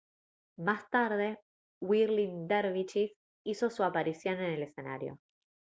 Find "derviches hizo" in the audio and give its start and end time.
2.47-3.69